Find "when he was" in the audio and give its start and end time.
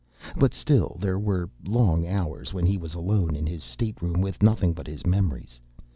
2.55-2.95